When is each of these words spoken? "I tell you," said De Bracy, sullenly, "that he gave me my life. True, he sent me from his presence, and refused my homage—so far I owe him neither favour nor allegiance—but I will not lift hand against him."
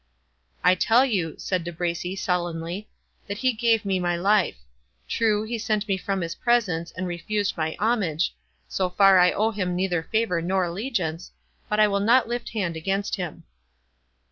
"I 0.63 0.73
tell 0.73 1.05
you," 1.05 1.35
said 1.37 1.63
De 1.63 1.71
Bracy, 1.71 2.15
sullenly, 2.15 2.89
"that 3.27 3.37
he 3.37 3.53
gave 3.53 3.85
me 3.85 3.99
my 3.99 4.15
life. 4.17 4.57
True, 5.07 5.43
he 5.43 5.59
sent 5.59 5.87
me 5.87 5.95
from 5.95 6.21
his 6.21 6.33
presence, 6.33 6.91
and 6.97 7.05
refused 7.05 7.55
my 7.55 7.75
homage—so 7.77 8.89
far 8.89 9.19
I 9.19 9.31
owe 9.31 9.51
him 9.51 9.75
neither 9.75 10.01
favour 10.01 10.41
nor 10.41 10.63
allegiance—but 10.63 11.79
I 11.79 11.87
will 11.87 11.99
not 11.99 12.27
lift 12.27 12.49
hand 12.49 12.75
against 12.75 13.17
him." 13.17 13.43